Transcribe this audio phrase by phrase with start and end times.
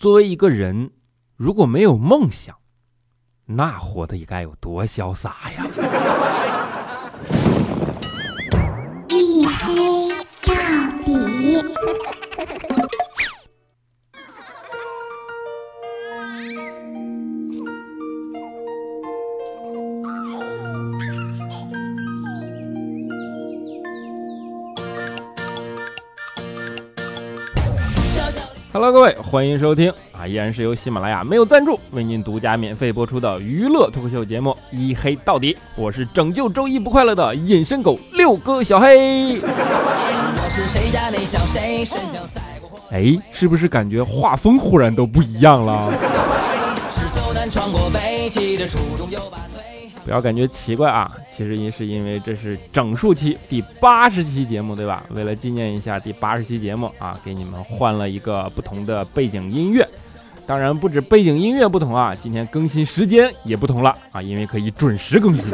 [0.00, 0.92] 作为一个人，
[1.36, 2.56] 如果没有梦想，
[3.44, 5.66] 那活得也该有多潇洒呀！
[29.30, 39.40] 欢迎收听啊，依然是由喜马拉雅没有赞助为您独家免费播出的娱乐脱口秀节目《一黑到底》，我是拯救周一不快乐的隐身狗六哥小黑。
[42.90, 45.88] 哎，是不是感觉画风忽然都不一样了？
[50.04, 55.04] 不要感觉奇怪啊，其实也是因为这是整数期第八十期节目，对吧？
[55.10, 59.86] 为了纪念一下第八十期节目啊，给你们换了一个不同的背景音乐。
[60.46, 65.44] 当然不止背景音乐不同啊，今天更新时间也不同了啊，因为可以准时更新。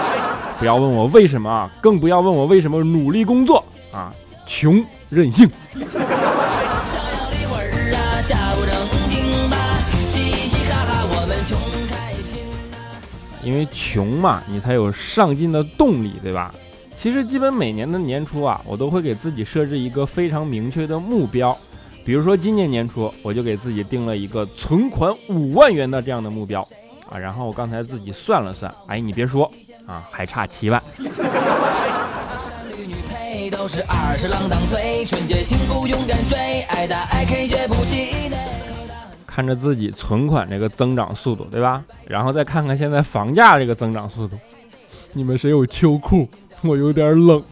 [0.60, 4.14] 不要问我为什么啊，更不要问我为什么努力工作啊，
[4.46, 5.50] 穷任性。
[13.46, 16.52] 因为穷嘛，你才有上进的动力，对吧？
[16.96, 21.56] 其实基本每年的年初啊，我都会给自己设置一个非常明确的目标。
[22.04, 26.60] 比如说今年年初，我就给自己定了一个存款五万元的这样的目标
[27.08, 27.16] 啊。
[27.16, 29.48] 然后我刚才自己算了算，哎，你别说
[29.86, 30.82] 啊，还差七万。
[39.36, 41.84] 看着自己存款这个增长速度，对吧？
[42.06, 44.34] 然后再看看现在房价这个增长速度，
[45.12, 46.26] 你们谁有秋裤？
[46.64, 47.44] 我有点冷。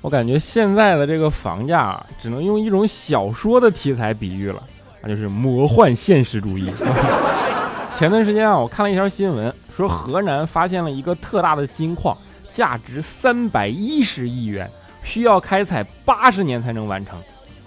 [0.00, 4.62] 我感觉现在的这个房价啊，只能用一种小说的题材比喻了，
[5.02, 6.72] 那就是魔幻现实主义。
[7.94, 12.16] 前段时间啊，我看了一条新闻，说河南发现了一个特大的金矿，
[12.50, 14.66] 价值三百一十亿元。
[15.02, 17.18] 需要开采八十年才能完成。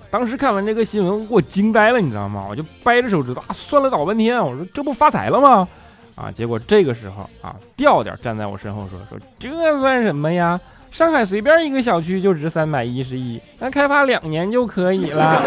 [0.09, 2.46] 当时看完这个新闻，我惊呆了，你知道吗？
[2.50, 5.68] 我就掰着手指头啊，算了老半天，我说这不发财了吗？
[6.16, 10.59] 啊，结果这个时候啊，调调站在我身后说说这算什么呀？
[10.90, 15.41] 上海随便一个小区就值三百一十亿，那开发两年就可以了。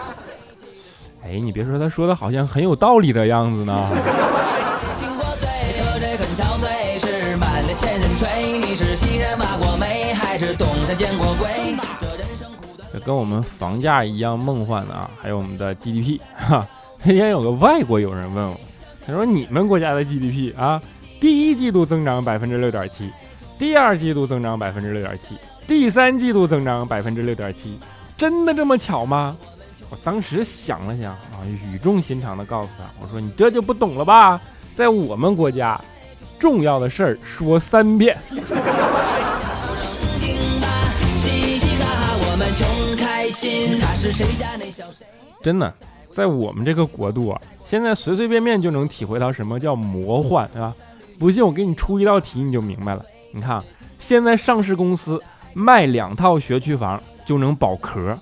[1.24, 3.88] 哎，你别说，他说的好像很有道理的样子呢。
[12.92, 16.66] 这跟我们房价一样梦幻的啊，还有我们的 GDP 哈。
[17.04, 18.60] 那天有个外国友人问我，
[19.06, 20.82] 他说：“你们国家的 GDP 啊，
[21.20, 23.10] 第一季度增长百分之六点七，
[23.58, 27.78] 第二季度增长百分之六点七，第三季度增长百分之六点七，
[28.16, 29.36] 真的这么巧吗？”
[29.88, 34.40] 我当时想了想啊，语重心长的告诉他：“我说你这就不懂了吧，
[34.74, 35.80] 在我们国家，
[36.38, 38.16] 重要的事儿说三遍。”
[45.42, 45.72] 真的，
[46.10, 50.74] 在我们这个国度啊，现在随随便便就能体会到什么叫魔幻，对吧？
[51.18, 53.04] 不信我给你出一道题，你就明白了。
[53.32, 53.62] 你看，
[53.98, 55.22] 现在上市公司
[55.54, 58.16] 卖两套学区房就能保壳，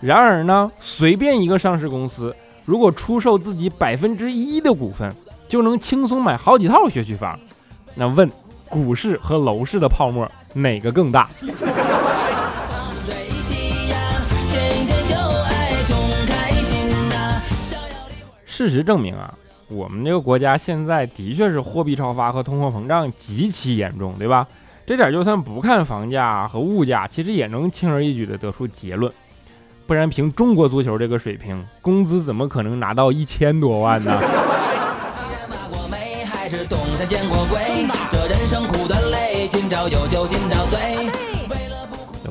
[0.00, 5.14] 然而呢，随便一个上市公司如果出售自己百分之一的股份，
[5.46, 7.38] 就能轻松买好几套学区房。
[7.94, 8.30] 那问
[8.68, 11.28] 股市和楼市的泡沫哪个更大？
[18.58, 19.32] 事实证明啊，
[19.68, 24.44] 我们这个国家现在的确是货币超发和通货膨胀极其严重，对吧？
[24.84, 29.12] 这点就算不看房价和物价，其实也能轻而易举的得出结论。
[29.86, 34.20] 不然凭中国足球这个水平，工资怎么可能拿到一千多万呢？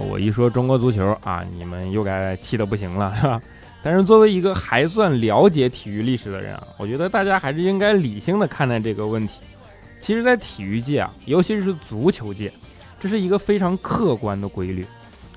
[0.10, 3.42] 我一说中国足球啊，你们又该气得不行了，是吧？
[3.81, 9.41] 但是作为一个还算了解体育历史的人啊，我觉得大家还是应该理性的看待这个问题。
[10.00, 12.51] 其实，在体育界啊，尤其是足球界，
[13.00, 14.85] 这是一个非常客观的规律。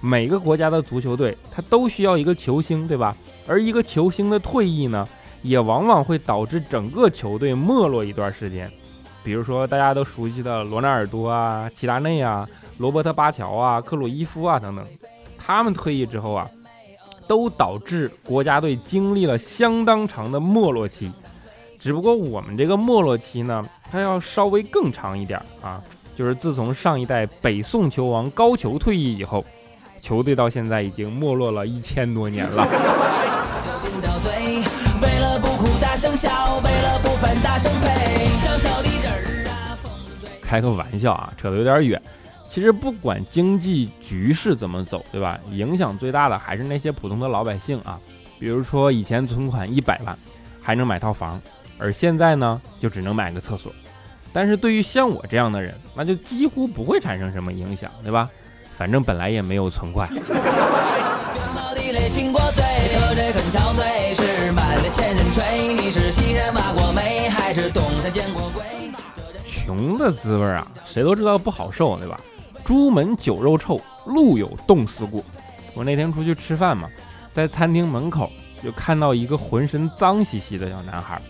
[0.02, 3.16] 每个国家的足球队，它都需要一个球星，对吧？
[3.46, 5.06] 而一个球星的退役呢，
[5.42, 8.70] 也往往会导致整个球队没落一段时间。
[9.22, 12.48] 比如说大家都熟悉的罗纳尔多啊、齐达内啊、
[12.78, 14.84] 罗伯特巴乔啊、克鲁伊夫啊等等，
[15.38, 16.48] 他们退役之后啊。
[17.31, 21.12] 都导致国家队经历了相当长的没落期，
[21.79, 25.81] 只不过我们这个没落期呢，它要稍微更长一点啊，
[26.17, 29.44] 就是自从上一代北宋球王高俅退役以后，
[30.00, 32.67] 球队到现在已经没落了一千多年了。
[40.43, 42.03] 开个玩笑啊，扯得有点远。
[42.50, 45.38] 其实不管经济局势怎么走，对吧？
[45.52, 47.97] 影响最大的还是那些普通的老百姓啊。
[48.41, 50.19] 比如说以前存款一百万
[50.61, 51.41] 还能买套房，
[51.79, 53.73] 而现在呢就只能买个厕所。
[54.32, 58.29] 但是对于像我这样的人，那就几乎不会产生什么影响，对吧？
[58.76, 60.08] 反正本来也没有存款。
[69.47, 72.20] 穷的滋味啊，谁都知道不好受，对吧？
[72.70, 75.25] 朱门酒肉臭，路有冻死骨。
[75.75, 76.88] 我那天出去吃饭嘛，
[77.32, 78.31] 在餐厅门口
[78.62, 81.20] 就看到一个浑身脏兮兮的小男孩，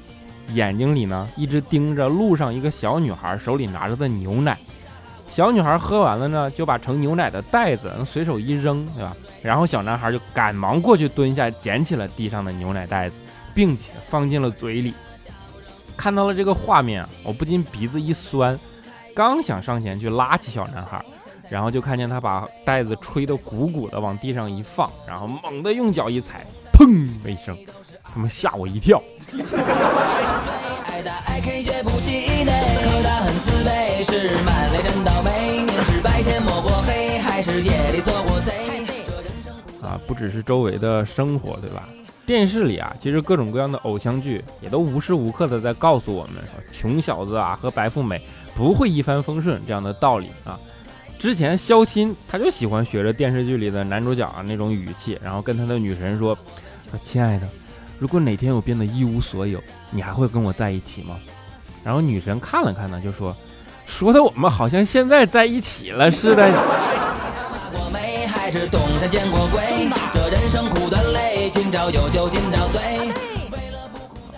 [0.52, 4.58] 眼睛里呢一直盯着路上一个小女孩手里拿着的牛奶。
[5.30, 9.16] 小女孩喝完了呢，就把盛牛奶的袋子随手一扔，对吧？
[9.40, 13.16] 然后小男孩就赶忙过去蹲下捡起了地上的牛奶袋子，
[13.54, 14.92] 并且放进了嘴里。
[15.96, 18.60] 看到了这个画面，我不禁鼻子一酸，
[19.16, 21.02] 刚想上前去拉起小男孩，
[21.50, 27.58] 然后就看见他把袋子吹得鼓鼓的往地上一放，然后猛地用脚一踩，砰的一声，
[28.04, 29.02] 他们吓我一跳。
[39.82, 41.88] 啊，不只是周围的生活，对吧？
[42.26, 46.34] 电视里啊，其实各种各样的偶像剧也都无时无刻的在告诉我们，
[46.70, 48.22] 穷小子啊和白富美
[48.54, 50.60] 不会一帆风顺这样的道理啊。
[51.20, 56.34] 之前肖钦他就喜欢学着电视剧里的男主角那种语气，然后跟他的女神说
[56.90, 57.46] ：“说亲爱的，
[57.98, 61.18] 如果哪天我变得一无所有，你还会跟我在一起吗？”
[61.84, 63.36] 然后女神看了看呢，就说
[63.84, 66.48] ：“说的我们好像现在在一起了似的。”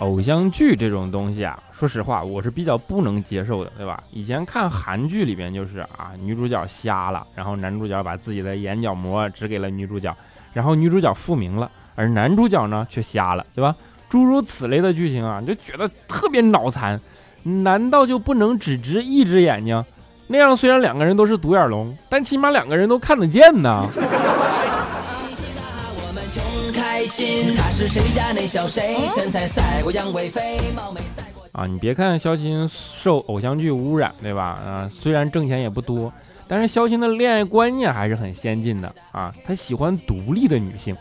[0.03, 4.03] 偶像剧这种东西啊，说实话，我是比较不能接受的，对吧？
[4.11, 10.15] 以前看韩剧里边就是啊，女主角瞎了，然后男主角把自己的眼角膜指给了女主角，
[10.53, 13.75] 然后女主角复明了，而男主角呢却瞎了，对吧？
[14.09, 16.99] 诸如此类的剧情啊，就觉得特别脑残。
[17.43, 19.83] 难道就不能只执一只眼睛？
[20.27, 23.85] 那样虽然两个人都是独眼龙，但起码两个人都看得见呢。
[31.51, 34.43] 啊，你别看肖欣受偶像剧污染，对吧？
[34.43, 36.11] 啊，虽然挣钱也不多，
[36.47, 39.31] 但是肖欣的恋爱观念还是很先进的啊。
[39.45, 40.95] 他喜欢独立的女性，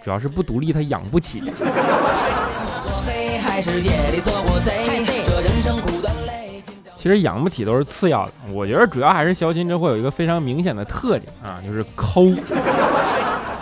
[0.00, 1.42] 主要是不独立他养不起。
[6.94, 12.26] 其实养不起都是次要的，我觉得主要还是肖钦这会有一个非常明显的特点啊，就是抠。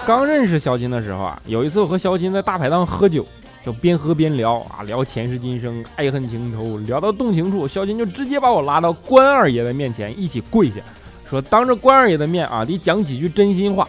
[0.06, 3.24] 刚认识肖金的时候啊，有一次我和肖金在大排档喝酒，
[3.64, 10.80] 就边喝边聊啊，聊前世今生、爱恨情仇，聊到动情处，肖金就直接把我拉到关二爷的面前一起跪下，
[11.28, 13.86] 说当着关二爷的面啊，得讲几句真心话。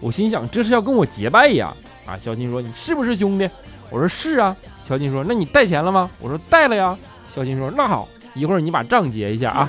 [0.00, 1.72] 我心想这是要跟我结拜呀！
[2.06, 3.48] 啊，肖金说你是不是兄弟？
[3.90, 4.56] 我说是啊。
[4.88, 6.10] 肖金说那你带钱了吗？
[6.20, 6.96] 我说带了呀。
[7.28, 8.08] 肖金说那好。
[8.34, 9.68] 一会儿你把账结一下啊！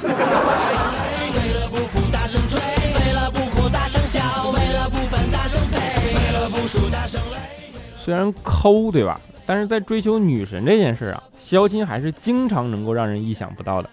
[7.95, 13.89] 虽然抠对吧，但是在追求女神这件事啊，肖钦还是经常能够让人意想不到的。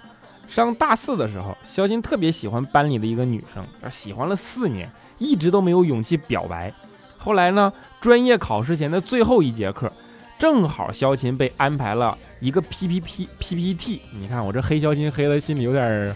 [0.47, 6.73] 上大四的时候，肖钦特别喜欢班里的一个女生，喜欢了四年，一直都没有勇气表白。
[7.19, 9.93] 后来呢，专业考试前的最后一节课。
[10.39, 16.15] 正好肖琴被安排了一个 P P P P P T，你看我这黑肖琴黑的心里有点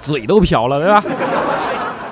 [0.00, 1.00] 嘴都瓢了，对吧？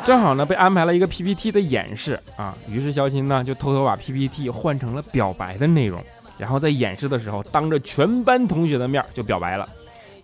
[0.04, 6.04] 正好呢被安排了一个 P P T 的演示啊，于是肖琴呢就偷偷把 P P T 换成了表白的内容，
[6.36, 9.68] 然后在演示的时候当着全班同学的面就表白了，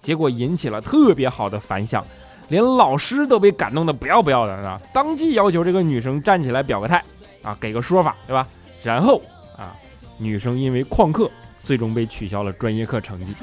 [0.03, 2.05] 结果引起了特别好的反响，
[2.49, 7.03] 连老师都被感动的不要不要的啊，当即要求这个女生站起来表个态
[7.43, 8.47] 啊，给个说法，对吧？
[8.83, 9.21] 然后
[9.57, 9.75] 啊。
[10.23, 11.31] 女生因为旷课，
[11.65, 13.35] 最终被取消了专业课成绩。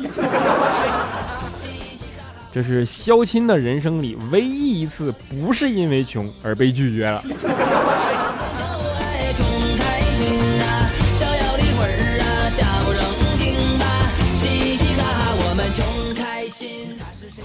[2.57, 7.23] 这是肖钦的人生里唯一一次不是因为穷而被拒绝了。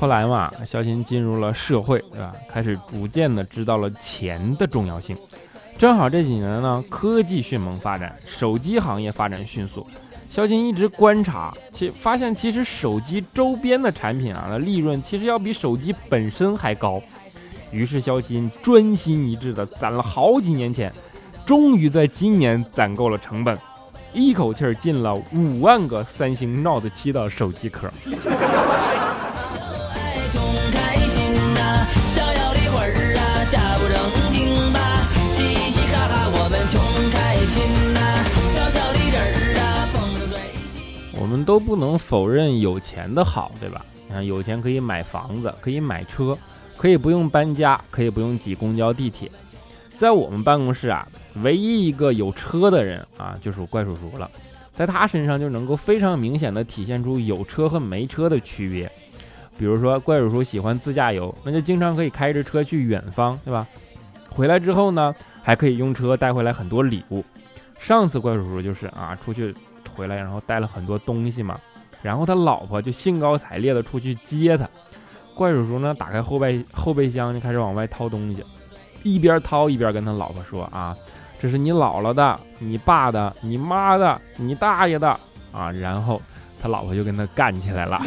[0.01, 2.35] 后来嘛，肖钦进入了社会，对吧？
[2.49, 5.15] 开始逐渐的知道了钱的重要性。
[5.77, 9.87] 正好这几年呢，科技迅猛发展，手机行业发展迅速，
[10.33, 17.03] 肖鑫一直观察，其发现其实手机周边的产品啊的利润其实要比手机本身还高。
[17.71, 20.91] 于是肖鑫专心一致的攒了好几年钱，
[21.45, 23.59] 终于在今年攒够了成本，
[24.15, 27.91] 一口气儿进了五万个三星 Note 7的手机壳。
[36.35, 37.92] 我
[41.33, 43.83] 我们都不能否认有钱的好，对吧？
[44.07, 46.37] 你看，有钱可以买房子，可以买车，
[46.77, 49.31] 可以不用搬家，可以不用挤公交、地铁。
[49.97, 54.31] 在我们办公室啊，唯一一个有车的人啊，就属怪叔叔了。
[54.75, 58.93] 在他身上就能够非常明显的体现出有车和没车的区别。
[59.57, 63.67] 比如说，怪叔叔喜欢自驾游，那就经常可以开着车去远方，对吧？
[64.29, 67.25] 回来之后呢，还可以用车带回来很多礼物。
[67.79, 69.55] 上次怪叔叔就是啊，出去
[69.95, 71.59] 回来，然后带了很多东西嘛，
[72.03, 74.69] 然后他老婆就兴高采烈的出去接他。
[75.35, 78.45] 怪叔叔呢，打开后备后备箱就开始往外掏东西，
[79.03, 80.95] 一边掏一边跟他老婆说啊，
[81.41, 85.09] 这是你姥姥的、你爸的、你妈的、你大爷的
[85.53, 85.73] 啊。
[85.73, 86.21] 然后
[86.61, 88.01] 他老婆就跟他干起来了。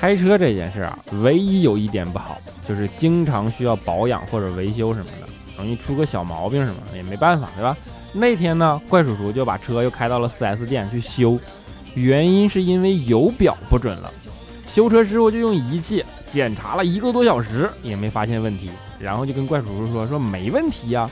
[0.00, 7.76] 开车这件事啊，唯一有一点不好，就是经常需要保养或者维修什么的，容易出个小毛病什么的，也没办法，对吧？
[8.14, 11.38] 那天呢，怪叔叔就把车又开到了 4S 店去修，
[11.92, 14.10] 原因是因为油表不准了。
[14.66, 21.10] 修车师傅就用仪器检查了一个多小时，也没发现问题，然后就跟怪叔叔说：“说没问题呀。”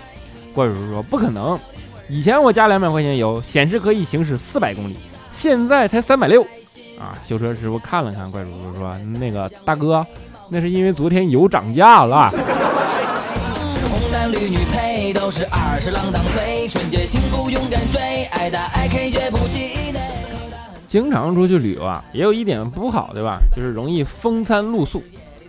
[0.54, 1.61] 怪叔叔说：“不可能，
[2.09, 4.97] 以前我加两百块钱油，显示可以行驶四百公里，
[5.30, 6.42] 现在才三百六。”
[6.99, 7.17] 啊！
[7.25, 10.05] 修车师傅看了看怪叔叔，说：“那个大哥，
[10.49, 12.31] 那是因为昨天油涨价了。”
[20.88, 23.38] 经常出去旅游啊，也有一点不好，对吧？
[23.55, 25.02] 就是容易风餐露宿，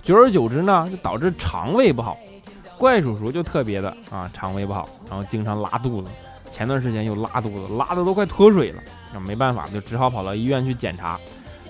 [0.03, 2.17] 久而久之呢，就导致肠胃不好。
[2.77, 6.09] 怪叔叔就特别的啊，肠胃不好，然后经常拉肚子。
[6.51, 8.81] 前段时间又拉肚子，拉的都快脱水了。
[9.13, 11.19] 那没办法，就只好跑到医院去检查。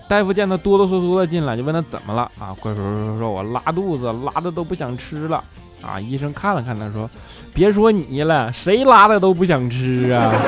[0.10, 2.51] 大夫见他哆哆嗦嗦的进来，就问他怎么了啊？
[2.60, 5.44] 怪叔叔说：“我拉肚子，拉的都不想吃了。”
[5.82, 5.98] 啊！
[5.98, 7.08] 医生看了看他，说
[7.54, 10.34] ：“别说你了，谁拉的都不想吃啊。”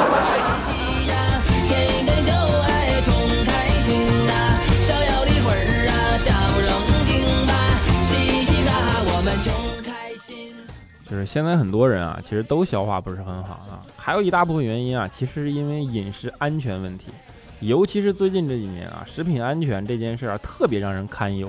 [11.09, 17.07] 就是现在很多人啊，其实都消化不是很好啊，还有一大部分原因啊，其实是因为饮食安全问题。
[17.61, 21.47] 尤其是最近这几年啊，食品安全这件事啊，特别让人堪忧。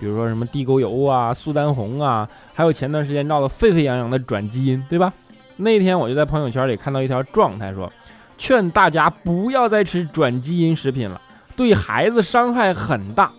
[0.00, 5.12] 比如说什么地沟油啊、苏丹红啊，还有前段时间闹得沸沸扬扬的转基因，对吧？
[5.56, 7.92] 那天我就在朋友圈里看到一条状态，说
[8.36, 11.20] 劝大家不要再吃转基因食品了，
[11.54, 13.30] 对孩子伤害很大。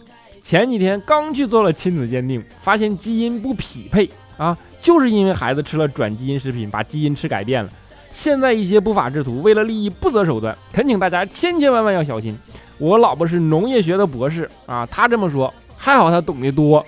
[0.42, 7.70] 前几天刚去做了亲子鉴定，发现基因不匹配啊，就是因为孩子吃了转基因食品，把基因吃改变了。
[8.14, 12.38] 现在一些不法之徒为了利益不择手段，恳请大家千千万万要小心。
[12.78, 16.86] 我老婆是农业学的博士啊，她这么说，还好她懂得多。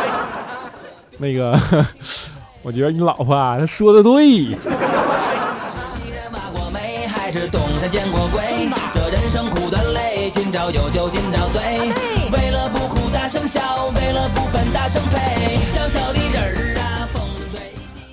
[1.18, 1.56] 那个，
[2.64, 4.56] 我觉得你老婆啊，她说的对。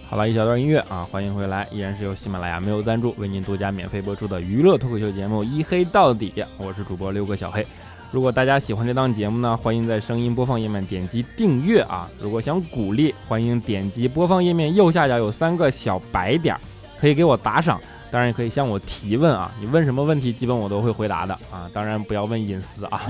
[0.10, 7.66] 好了一小段音乐啊，欢迎回来，依然是由喜马拉雅没有赞助为您独家免费播出的娱乐脱口秀节目《一黑到底》，我是主播六哥小黑。
[8.10, 12.10] 如果大家喜欢这档节目呢，欢迎在声音播放页面点击订阅啊。
[12.22, 16.56] 如果想鼓励，欢迎点击播放页面右下角有三个小白点，
[16.98, 17.78] 可以给我打赏，
[18.10, 19.52] 当然也可以向我提问啊。
[19.60, 21.70] 你问什么问题，基本我都会回答的啊。
[21.74, 23.02] 当然不要问隐私啊。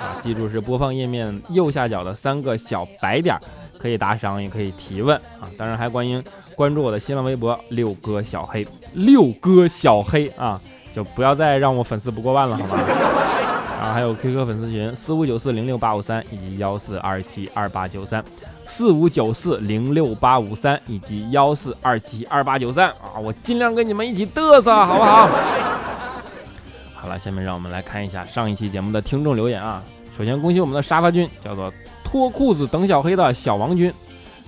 [0.00, 3.38] 啊， 记住是播放页面右下角的三个小白点。
[3.80, 5.48] 可以打赏，也可以提问啊！
[5.56, 6.22] 当然还欢迎
[6.54, 10.60] 关注我的新浪微博六哥小黑，六哥小黑啊，
[10.94, 12.84] 就不要再让我粉丝不过万了，好吗？
[13.80, 18.22] 然后还有 QQ 粉丝群四五九四零六八五三以及幺四二七二八九三，
[18.66, 23.16] 四五九四零六八五三以及幺四二七二八九三啊！
[23.18, 25.26] 我尽量跟你们一起嘚瑟，好不好？
[26.94, 29.82] 好了，下面让我们来看一下上一期节目的听众留言啊！
[30.14, 31.72] 首先恭喜我们的沙发君，叫做。
[32.10, 33.92] 脱裤子等小黑的小王军，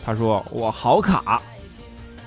[0.04, 1.40] 他说我好卡，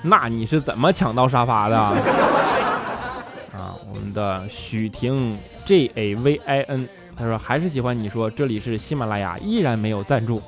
[0.00, 1.76] 那你是怎么抢到沙发的？
[3.52, 10.40] 啊，我们的许婷 J A V I N，他说还是喜欢你说这里是喜马拉雅，依然没有赞助。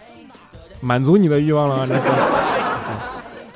[0.80, 1.86] 满足你的欲望了吗？
[1.86, 2.00] 这是。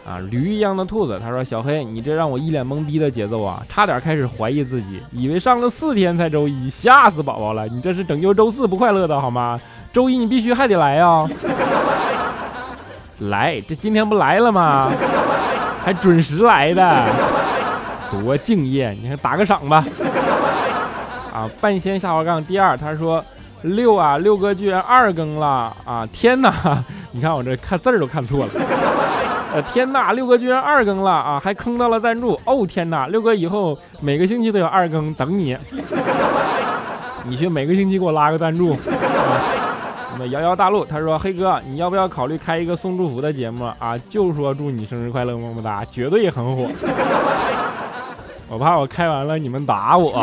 [0.08, 7.66] 啊，驴一样的兔子，他说：“小黑，你这让我一脸懵逼的节奏啊，差点开始怀疑自己，以为上了四天才周一，吓死宝宝了！
[7.66, 9.60] 你这是拯救周四不快乐的好吗？
[9.96, 11.26] 周一你必须还得来呀！
[13.30, 14.92] 来，这今天不来了吗？
[15.82, 17.02] 还准时来的，
[18.10, 18.94] 多敬业！
[19.00, 19.82] 你看打个赏吧。
[21.32, 23.24] 啊，半仙下滑杠第二，他说
[23.62, 26.06] 六啊，六哥居然二更了啊！
[26.12, 26.52] 天哪，
[27.12, 28.52] 你看我这看字儿都看错了。”
[29.54, 35.56] 呃天呐，六哥居然二更了啊，还坑到了赞助哦天呐，六哥以后每个星期都有二更等你，
[37.24, 38.76] 你去每个星期给我拉个赞助。
[38.84, 39.65] 那
[40.26, 43.96] 遥遥大陆他说黑哥你要不要考虑开一个送祝福的节目啊？
[44.08, 46.68] 就说祝你生日快乐么么哒，绝对很火。
[48.48, 50.12] 我怕我开完了你们打我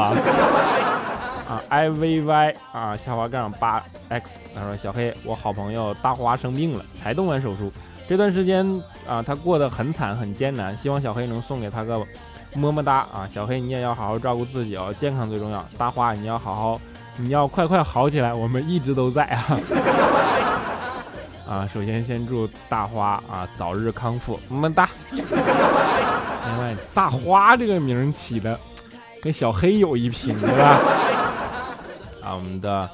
[1.48, 7.72] 啊！I V Y 啊下滑杠八 X 他说小黑我好朋友大花生病了，才动完手术。
[8.08, 8.66] 这段时间
[9.08, 12.02] 啊，他过得很惨很艰难，希望小黑能送给他个
[12.56, 13.28] 么么哒啊！
[13.30, 15.64] 小黑你也要好好照顾自己哦，健康最重要。
[15.78, 16.82] 大花你要好好，
[17.18, 19.60] 你要快快好起来，我们一直都在啊！
[21.48, 24.90] 啊，首先先祝大花啊早日康复，么么哒！
[25.12, 25.24] 另
[26.60, 28.60] 外，大花这个名起的
[29.22, 30.80] 跟小黑有一拼，对吧？
[32.24, 32.90] 啊，我们的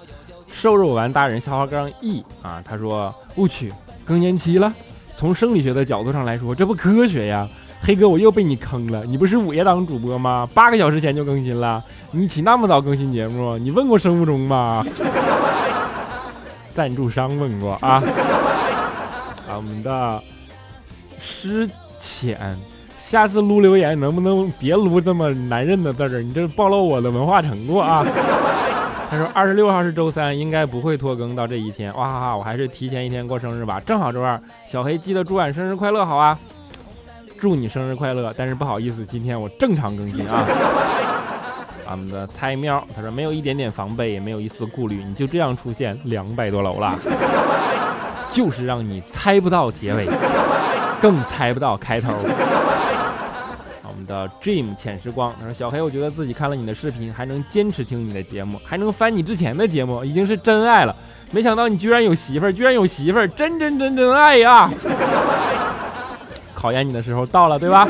[0.51, 3.71] 瘦肉丸大人下滑杠 E 啊，他说我去
[4.03, 4.73] 更年期了。
[5.15, 7.47] 从生理学的角度上来说，这不科学呀！
[7.81, 9.03] 黑哥，我又被你坑了。
[9.05, 10.48] 你不是午夜档主播吗？
[10.53, 13.57] 八个小时前就更新了，你起那么早更新节目？
[13.57, 14.86] 你问过生物钟吗？
[16.71, 18.03] 赞助商问过啊。
[19.48, 20.21] 啊，我们的
[21.19, 21.67] 诗
[21.98, 22.55] 浅，
[22.98, 26.21] 下次撸留言能不能别撸这么难认的字儿？
[26.21, 28.05] 你这暴露我的文化程度啊！
[29.09, 31.91] 他说二十六号是周三，应该不会拖更到这一天。
[31.95, 34.39] 哇哈哈，我还是提前一天过生日吧，正好周二。
[34.67, 36.38] 小黑记得祝俺生日快乐，好啊！
[37.39, 38.34] 祝你生日快乐。
[38.38, 40.46] 但是不好意思，今天我正常更新啊。
[41.88, 46.96] 俺们的菜喵，他说没有一点点防备，也没有一丝顾虑，你就这样出现两百多楼了，
[48.31, 50.07] 就是让你猜不到结尾，
[51.01, 52.13] 更猜不到开头。
[53.87, 60.96] 我们的 Dream 浅时光，他说：“小黑，我觉得自己看了你的视频，还能坚持听你的节目，还能翻你之前的节目，已经是真爱了。
[61.31, 64.70] 没想到你居然有媳妇儿，居然有媳妇儿，真真真真爱呀！
[66.59, 67.87] 考验你的时候到了，对吧？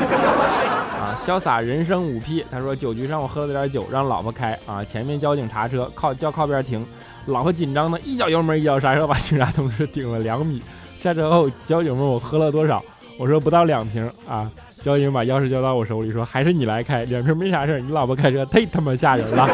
[1.00, 6.86] 啊，潇洒人生五 P，他说酒局上我喝了点酒，让老婆开啊，前面交警查车，靠叫靠边停，
[7.26, 10.62] 老婆紧张的一脚油门一脚刹车，把警察同志顶了两米。
[10.94, 12.80] 下车后，交警问我喝了多少，
[13.18, 14.48] 我说不到两瓶啊。”
[14.80, 17.80] 交警把钥匙交到我手里，说：“还是你来开，两瓶没啥事。
[17.82, 19.46] 你老婆开车 忒他妈吓人了，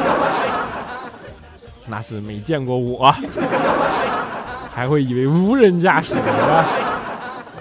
[1.87, 3.13] 那是没见过我，
[4.73, 6.21] 还会以为无人驾驶呢。”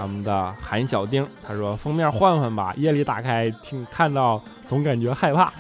[0.06, 5.52] 咱们的韩小丁他说：“封面换换吧，夜里打开听看到总感觉害怕。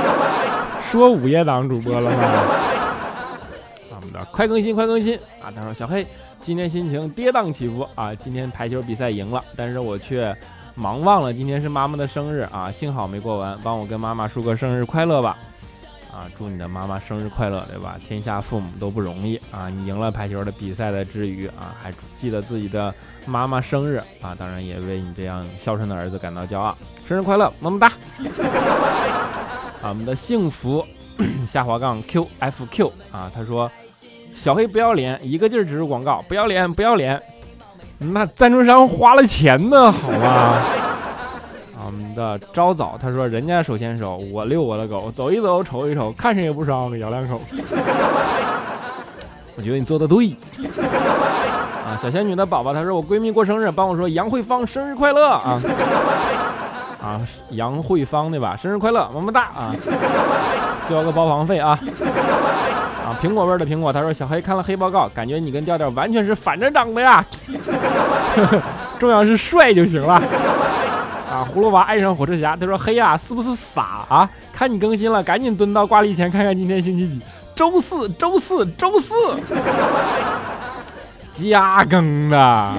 [0.90, 2.16] ”说午夜档主播了吗？
[3.90, 5.52] 咱们的快更新快更新啊！
[5.54, 6.06] 他说：“小黑
[6.40, 10.34] 今天心情跌宕起伏啊，今天排球比赛赢了，但是我却……”
[10.74, 15.36] 忙忘了今天是妈妈的生日啊，幸好没过完，帮我跟妈妈说个生日快乐吧。
[16.12, 17.96] 啊，祝你的妈妈生日快乐，对吧？
[18.06, 22.94] 天下父母都不容易啊，你赢了排球的比赛的之余啊，还记得自己的
[23.24, 26.76] 妈妈生日啊，当然也为你这样孝顺的儿子感到骄傲。
[27.08, 27.88] 生日快乐，么么哒！
[29.80, 30.86] 啊，我们的幸福
[31.48, 33.70] 下滑杠 QFQ 啊，他说
[34.34, 37.20] 小黑不要脸，一个劲儿植入广告，不要脸，不要脸。
[37.98, 40.62] 那赞助商花了钱呢，好吧？
[42.14, 47.40] 的朝早他说，人家手牵手，我遛我的狗，走一走，瞅一瞅，看谁也不爽，咬两口。
[49.56, 50.36] 我觉得你做的对。
[51.86, 55.60] 啊，小仙女的宝宝，她说我闺蜜过生日，帮我说杨慧芳生日快乐啊
[57.02, 57.20] 啊，
[57.50, 58.56] 杨慧芳对吧？
[58.60, 59.74] 生日快乐，么么哒啊，
[60.88, 61.78] 交个包房费啊。
[63.04, 67.24] 啊，苹果味的苹果，他说小黑看了黑报告，感觉你跟调调完全是反着长的呀，
[68.98, 70.22] 重要是帅就行了。
[71.44, 74.28] 葫芦娃爱上火车侠，他说嘿呀，是不是傻啊？
[74.52, 77.20] 看你更新了，赶紧蹲到挂历前看看今天星期几，
[77.54, 79.14] 周四，周四，周四，
[81.32, 82.38] 加更的。
[82.42, 82.74] 啊，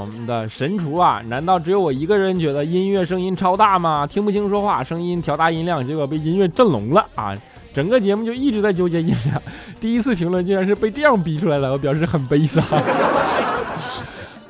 [0.00, 4.06] 我们的神厨啊，难道只有我一个人觉得音乐声音超大吗？
[4.06, 7.34] 听不清说话，声音调大音量，结果被音乐震聋了啊！
[7.72, 9.40] 整个节目就一直在纠结音量，
[9.78, 12.64] 第一次评论竟然是被这样逼出来的，我表示很悲伤。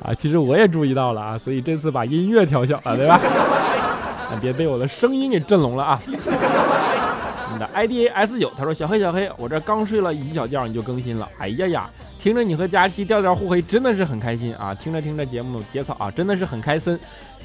[0.07, 3.19] 啊，其实我也注意到了啊，所以这次把音乐调小了，对吧？
[4.39, 5.99] 别被我的声音给震聋了啊！
[7.51, 11.89] 你的 I D A S 九，他说小黑小黑，我这刚睡了一小觉你就更新了，哎呀呀，
[12.19, 14.73] 听着你和佳期调调互黑，真的是很开心啊！
[14.73, 16.97] 听着听着节目节操啊，真的是很开心。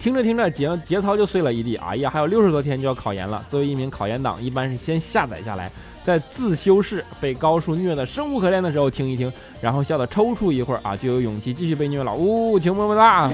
[0.02, 1.76] 听着听着节节操就碎了一地。
[1.76, 3.40] 哎呀，还有六十多天就要考研了。
[3.48, 5.70] 作为一名考研党，一般是先下载下来，
[6.02, 12.12] 在自修室被高数虐得生无可恋的时候听一听，然后笑得抽搐一会儿啊，就有勇气继续被虐了。
[12.12, 13.30] 呜，求么么哒！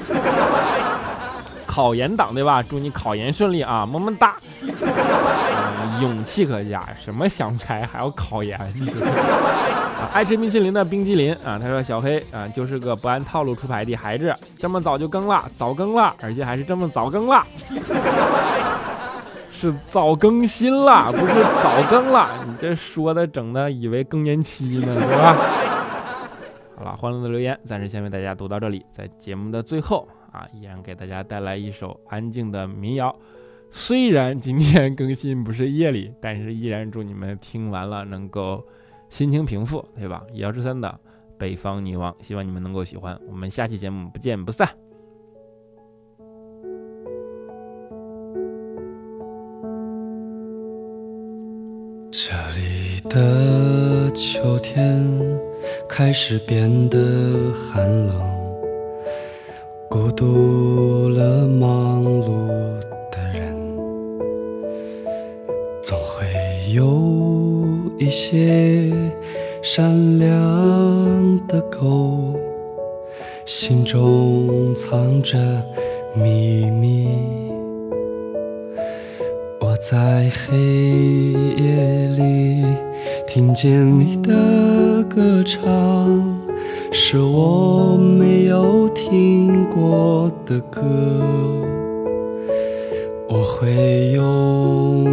[1.66, 2.62] 考研党对吧？
[2.62, 4.36] 祝你考研顺利啊，么么哒！
[6.02, 8.60] 勇气可嘉，什么想不开还要考研？
[10.12, 17.44] 爱吃冰淇淋的冰激凌啊，他说小黑啊就是个不按套路出牌的孩子，这么早就更了，早更了，而且还是这么早更了，
[19.50, 22.44] 是早更新了，不是早更了。
[22.46, 25.36] 你这说的整的以为更年期呢，是吧？
[26.78, 33.14] 好了，欢乐的留言暂时先为大家读到这里，在节目的最后啊，依然给大家带来一首安静的民谣。
[33.70, 38.64] 虽然今天更新不是夜里，但是依然祝你们听完了能够
[39.08, 40.24] 心情平复，对吧？
[40.34, 40.88] 姚十三的
[41.36, 43.18] 《北方女王》，希望你们能够喜欢。
[43.28, 44.68] 我们下期节目不见不散。
[52.10, 55.08] 这里的秋天
[55.88, 58.20] 开始变得寒冷，
[59.88, 62.48] 孤独了，忙碌
[63.10, 63.56] 的人，
[65.82, 66.26] 总会
[66.72, 66.86] 有
[67.98, 68.92] 一些
[69.60, 72.32] 善良的狗，
[73.44, 75.36] 心中藏着
[76.14, 77.08] 秘密。
[79.60, 80.56] 我在黑
[81.56, 82.64] 夜里
[83.26, 86.38] 听见你的歌唱，
[86.92, 90.80] 是我没有听过的歌。
[93.28, 95.04] 我会用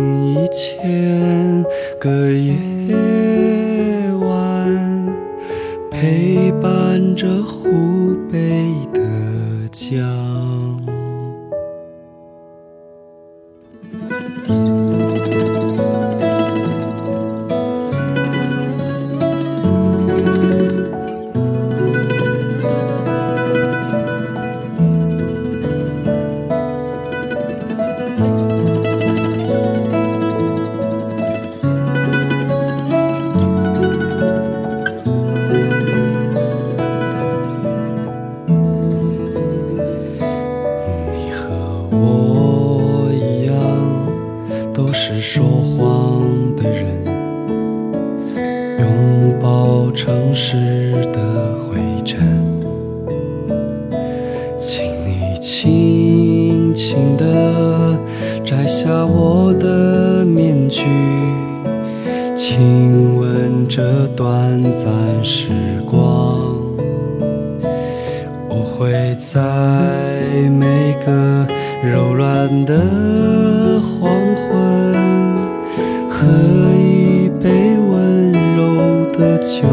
[42.02, 43.54] 我一样，
[44.74, 47.04] 都是说谎的人，
[48.80, 52.20] 拥抱城市的灰尘。
[54.58, 57.98] 请你轻轻地
[58.44, 60.84] 摘下我的面具，
[62.36, 65.48] 亲吻这短暂时
[65.90, 66.56] 光。
[68.50, 69.40] 我会在
[71.84, 72.74] 柔软的
[73.82, 74.94] 黄昏，
[76.10, 76.26] 喝
[76.78, 79.68] 一杯温柔的酒，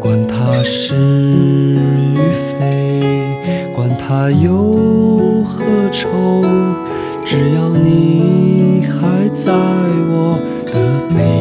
[0.00, 2.16] 管它是与
[2.58, 2.62] 非，
[3.74, 6.08] 管它有何愁，
[7.24, 10.72] 只要你还在我的
[11.14, 11.37] 背。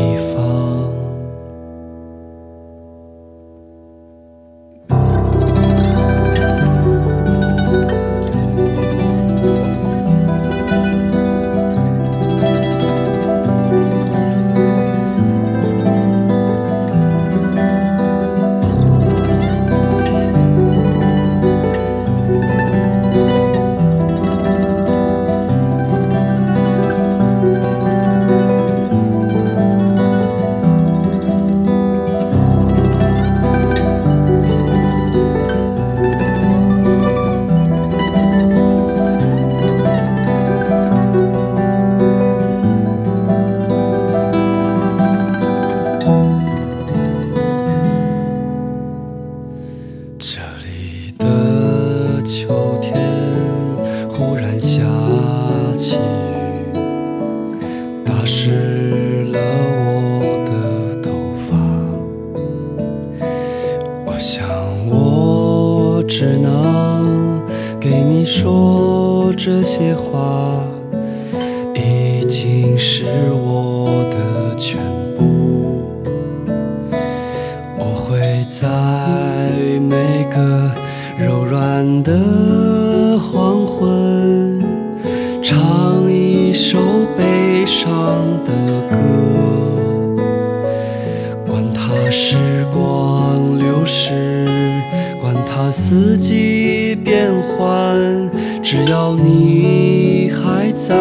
[96.96, 100.96] 变幻，只要你还在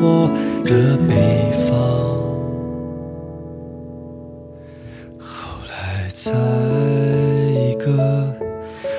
[0.00, 0.30] 我
[0.64, 1.74] 的北方。
[5.18, 6.32] 后来，在
[7.52, 8.32] 一个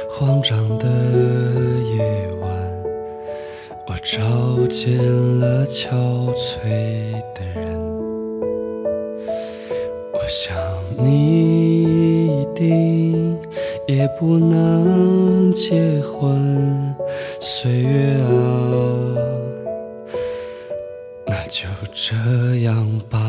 [0.10, 0.88] 慌张的
[1.96, 2.50] 夜晚，
[3.88, 4.98] 我找见
[5.40, 5.94] 了憔
[6.36, 7.07] 悴
[13.88, 16.96] 也不能结婚，
[17.40, 19.16] 岁月啊，
[21.26, 22.14] 那就这
[22.64, 23.27] 样吧。